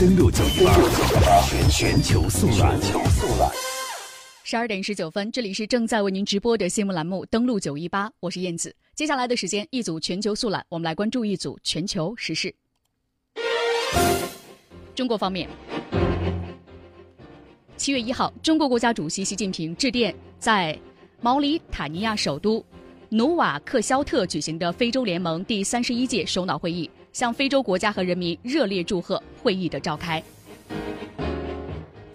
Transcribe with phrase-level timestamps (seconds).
[0.00, 0.72] 登录九一八，
[1.42, 2.80] 全全球速览。
[4.44, 8.74] 十二点十九分，这里是正在为您直播的新闻栏目《登录九一八》，我是燕子。
[8.94, 12.54] 接下来的时间，一组全球速览，我们来关注一组全球时事。
[14.94, 15.46] 中国方面，
[17.76, 20.78] 七月一号，中国国家主席习近平致电在
[21.20, 22.64] 毛里塔尼亚首都
[23.10, 30.22] 努瓦克肖特举行的非洲联盟第三十一届首脑会议，向非洲国家和人民热烈祝贺会议的召开。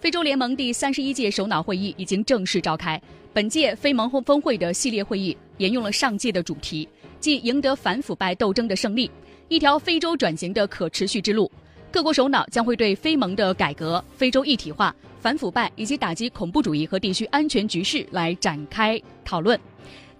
[0.00, 3.00] 非洲联盟第三十一届首脑会议已经正式召开。
[3.32, 6.88] 本届非盟峰会的系列会议沿用了上届的主题，
[7.18, 9.10] 即赢得反腐败斗争的胜利，
[9.48, 11.50] 一条非洲转型的可持续之路。
[11.90, 19.58] 各国首脑将会对非盟的改革、非洲一体化、反腐败以及打击恐怖主义和地区安全局势来展开讨论。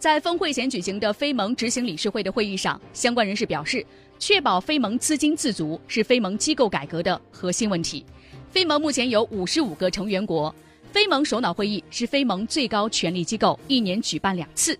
[0.04, 3.82] 在峰会前举行的非盟执行理事会的会议上，相关人士表示，
[4.18, 8.04] 确保非盟资金自足是非盟机构改革的核心问题。
[8.50, 10.54] 非盟目前有五十五个成员国，
[10.92, 14.78] 非盟首脑会议是非盟最高权力机构，一年举办两次。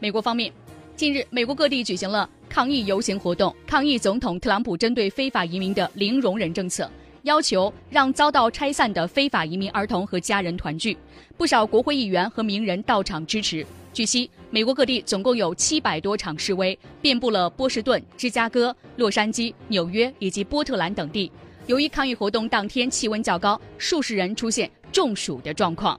[0.00, 0.52] 美国方面，
[0.96, 2.28] 近日美国各地举行了。
[2.48, 6.88] 抗议游行活动抗议总统特朗普针对非法移民的零容忍政策，
[7.24, 10.96] 要求让遭到拆散的非法移民儿童和家人团聚。
[11.38, 13.66] 不少国会议员和名人到场支持。
[13.94, 21.32] 据悉，美国各地总共有七百多场示威，遍布了波士顿、芝加哥、洛杉矶、纽约以及波特兰等地。
[21.66, 25.98] 由于抗议活动当天气温较高，数十人出现中暑的状况。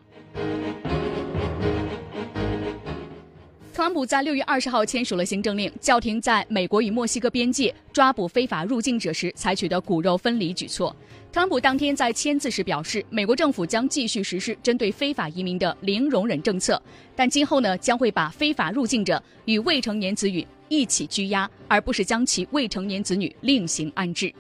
[3.85, 10.89] 特朗普在六月二十号签署了行政令，叫停在美国与墨西哥边界抓捕非法入境者时采取的骨肉分离举措。
[11.31, 16.81] 特朗普当天在签字时表示，美国政府将继续实施针对非法移民的零容忍政策，
[17.15, 24.33] 但今后呢将会把非法入境者与未成年子女一起拘押，而不是将其未成年子女另行安置。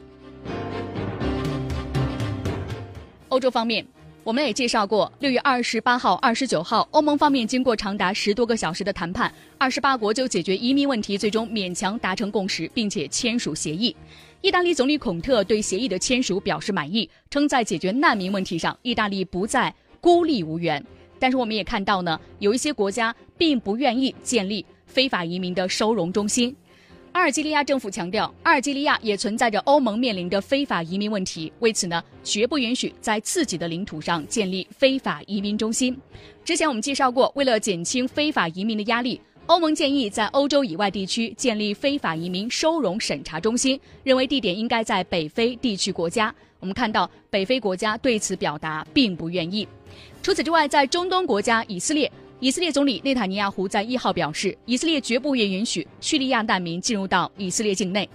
[3.29, 3.85] 欧洲方面。
[4.25, 13.95] 我们也介绍过，六月二十八号、二十九号，欧盟方面经过长达十多个小时的谈判，二十八国就解决移民问题最终勉强达成共识，并且签署协议。
[14.41, 20.83] 意大利总理孔特对协议的签署表示满意，称在解决难民问题上，意大利不再孤立无援。
[21.19, 26.55] 但是我们也看到呢，有一些国家并不愿意建立非法移民的收容中心。
[27.15, 35.97] 阿尔及利亚政府强调，阿尔及利亚也存在着欧盟面临的非法移民问题，为此呢，绝不允许在自己的领土上建立非法移民中心。
[36.43, 46.35] 之前我们介绍过，为了减轻非法移民的压力，欧盟建议在欧洲以外地区建立非法移民收容审查中心，认为地点应该在北非地区国家。
[46.59, 49.65] 我们看到，北非国家对此表达并不愿意。
[50.21, 52.11] 除此之外，在中东国家以色列。
[52.41, 58.07] 以色列总理内塔尼亚胡在一号表示，以色列绝不愿允许叙利亚难民进入到以色列境内。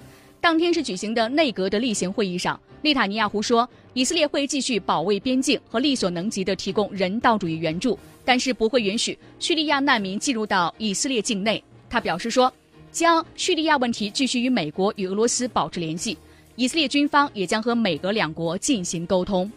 [0.42, 11.62] 当天是举行的内阁的例行会议上，内塔尼亚胡说，以色列会继续保卫边境和力所能及的提供人道主义援助，但是不会允许叙利亚难民进入到以色列境内。
[11.88, 12.52] 他表示说，
[12.92, 16.16] 将叙利亚问题继续与美国与俄罗斯保持联系，
[16.56, 19.50] 以色列军方也将和美俄两国进行沟通。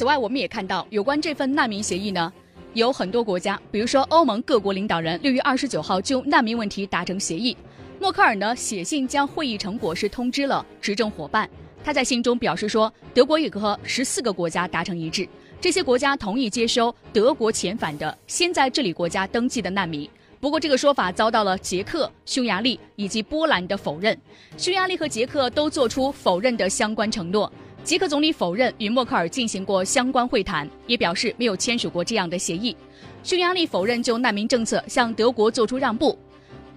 [0.00, 2.32] 此外，我们也看到有关这份难民协议呢，
[2.72, 7.54] 有很多国家，比如说欧盟各国领导人，六月二十九号就难民问题达成协议。
[8.00, 11.46] 默克尔呢写信将会议成果是通知了执政伙伴，
[11.84, 15.28] 他在信中表示说，德国也和十四个国家达成一致，
[15.60, 20.08] 这些国家同意接收德国遣返的先在这里国家登记的难民。
[20.40, 24.18] 不过这个说法遭到了捷克、匈牙利以及波兰的否认，
[24.56, 27.52] 匈牙利和捷克都做出否认的相关承诺。
[27.82, 32.76] 捷克总理否认与默克尔进行过相关会谈，也表示没有签署过这样的协议。
[33.24, 36.16] 匈牙利否认就难民政策向德国做出让步，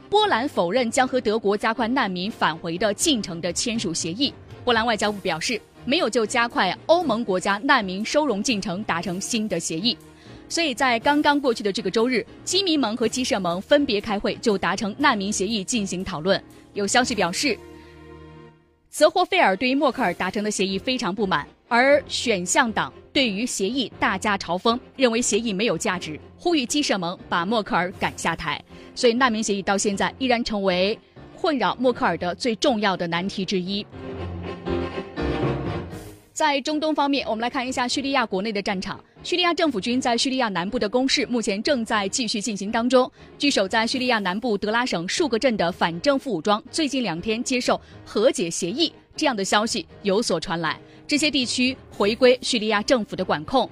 [0.09, 4.33] 波兰否认将和德国加快难民返回的进程的签署协议。
[4.63, 9.95] 波兰外交部表示，没有就加快欧盟国家难民收容进程达成新的协议。
[10.49, 16.41] 所以在刚刚过去的这个周日，基民盟和基社盟分别开会，就达成难民协议进行讨论。
[16.73, 17.57] 有消息表示。
[18.93, 28.63] 泽霍费尔对于默克尔达成的协议非常不满，而选项党对于协议大加嘲讽，认为协议没有价值，呼吁基社盟把默克尔赶下台。
[28.93, 30.95] 所以难民协议到现在依然成为
[31.35, 33.83] 困扰默克尔的最重要的难题之一。
[36.33, 38.99] 在中东方面，我们来看一下叙利亚国内的战场。
[39.21, 43.09] 叙利亚政府军在叙利亚南部的攻势目前正在继续进行当中。
[43.37, 53.69] 据守在叙利亚南部德拉省数个镇的反政府武装，最近两天接受和解协议这样的消息有所传来，这些地区回归叙利亚政府的管控。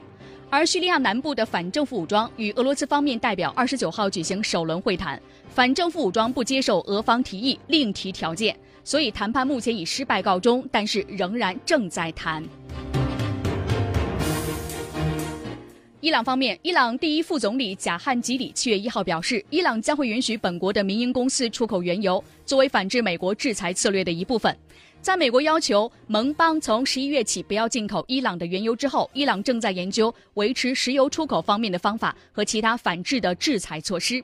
[0.51, 5.19] 而叙利亚南部的反政府武装与俄罗斯方面代表二十九号举行首轮会谈，
[5.49, 12.43] 反政府武装不接受俄方提议，另提条件，所以谈判目前以失败告终，但是仍然正在谈。
[15.99, 24.57] 伊朗方面，伊朗第一副总理贾汉吉里七月一号表示，伊朗将会允许本国的民营公司出口原油，作为反制美国制裁策略的一部分。
[24.99, 34.23] 在美国要求盟邦从十一月起不要进口伊朗的原油之后，伊朗正在研究维持石油出口方面的方法和其他反制的制裁措施。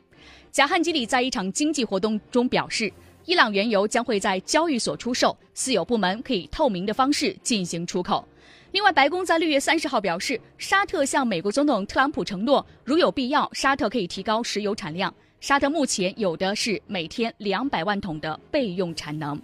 [0.52, 2.92] 贾汉吉里在一场经济活动中表示，
[3.28, 8.26] 伊朗原油将会在交易所出售，私有部门可以透明的方式进行出口。
[8.72, 15.14] 另外，白宫在六月三十号表示，沙特向美国总统特朗普承诺，如有必要，沙特可以提高石油产量。
[15.42, 19.38] 沙特目前有的是每天两百万桶的备用产能。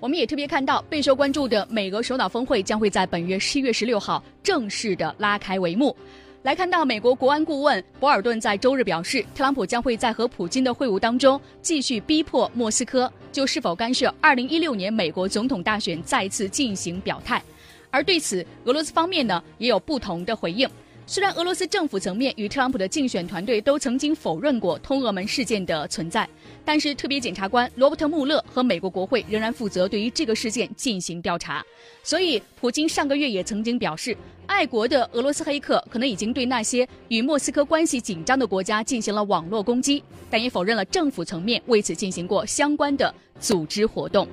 [0.00, 5.94] 我们也特别看到，备受关注的美俄首脑峰会将会在本月十一月十六号正式的拉开帷幕。
[6.42, 17.42] 来看到美国国安顾问博尔顿在周日表示，特朗普将会在和普京的会晤当中继续逼迫莫斯科就是否干涉2016年美国总统大选再次进行表态。
[17.90, 20.66] 而对此，俄罗斯方面呢也有不同的回应。
[21.10, 26.28] 虽然俄罗斯政府层面与特朗普的竞选团队都曾经否认过通俄门事件的存在，
[26.64, 31.64] 但是特别检察官罗伯特·穆勒和美国国会仍然负责对于这个事件进行调查。
[32.04, 34.16] 所以，普京上个月也曾经表示，
[34.46, 44.28] 爱国的俄罗斯黑客可能已经对那些与莫斯科关系紧张的国家进行了网络攻击，但也否认了政府层面为此进行过相关的组织活动。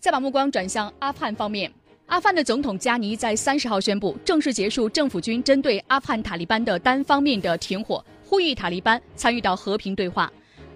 [0.00, 1.70] 再把目光转向阿富汗方面。
[2.12, 10.30] 阿富汗的总统加尼在三十号宣布正式结束政府军针对阿富汗塔利班的单方面的停火，呼吁塔利班参与到和平对话。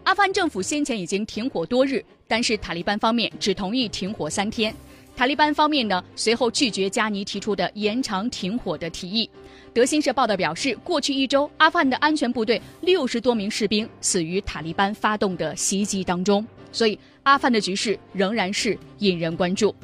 [0.04, 4.74] 阿富汗政府先前已经停火多日，但是塔利班方面只同意停火三天。
[5.14, 9.28] 塔利班方面呢，随后拒绝加尼提出的延长停火的提议。
[9.74, 16.46] 德新社报道表示，过去一周，阿富汗的安全部队六十多名士兵死于塔利班发动的袭击当中。
[16.72, 19.74] 所以，阿富汗的局势仍然是引人关注。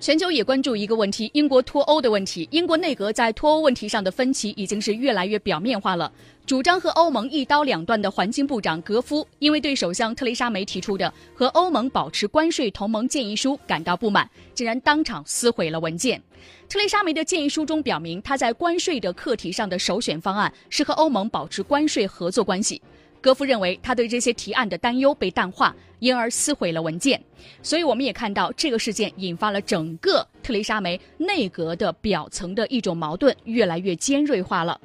[0.00, 2.48] 全球也关注一个问题：英国脱欧的问题。
[2.52, 6.10] 英国内阁在脱欧问题上的分歧已经是越来越表面化了。
[6.46, 16.22] 主张和欧盟一刀两断的环境部长格夫，因为对首相特蕾莎梅提出的和欧盟保持关税同盟建议书感到不满，竟然当场撕毁了文件。
[16.68, 22.80] 特蕾莎梅的建议书中表明，他在关税的课题上的首选方案是和欧盟保持关税合作关系。
[23.20, 27.20] 戈夫认为他对这些提案的担忧被淡化，因而撕毁了文件。
[27.62, 34.80] 所以我们也看到这个事件引发了整个特蕾莎梅内阁的表层的一种矛盾越来越尖锐化了。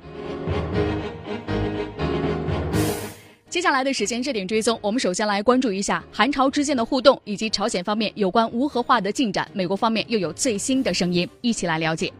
[3.50, 9.48] 接下来的时间热点追踪，我们首先来关注一下韩朝之间的互动，以及朝鲜方面有关无核化的进展。
[9.54, 12.12] 美国方面又有最新的声音，一起来了解。